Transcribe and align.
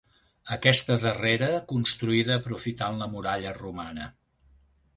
Aquesta 0.53 0.95
darrera 1.03 1.49
construïda 1.73 2.37
aprofitant 2.39 2.99
la 3.03 3.09
muralla 3.15 3.55
romana. 3.61 4.09